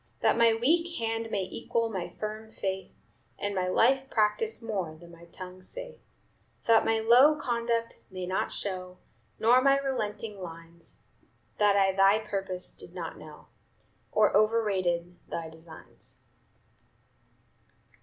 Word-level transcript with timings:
That 0.21 0.35
my 0.35 0.51
weak 0.55 0.97
hand 0.97 1.29
may 1.29 1.43
equal 1.43 1.87
my 1.87 2.09
firm 2.19 2.51
faith, 2.51 2.89
And 3.37 3.53
my 3.53 3.67
life 3.67 4.09
practice 4.09 4.59
more 4.59 4.95
than 4.95 5.11
my 5.11 5.25
tongue 5.25 5.61
saith; 5.61 5.99
That 6.65 6.83
my 6.85 6.97
low 6.99 7.35
conduct 7.35 7.99
may 8.09 8.25
not 8.25 8.51
show, 8.51 8.97
Nor 9.37 9.61
my 9.61 9.77
relenting 9.77 10.39
lines, 10.41 11.03
That 11.59 11.75
I 11.77 11.91
thy 11.91 12.17
purpose 12.17 12.71
did 12.71 12.95
not 12.95 13.19
know, 13.19 13.49
Or 14.11 14.35
overrated 14.35 15.19
thy 15.29 15.51
designs." 15.51 16.23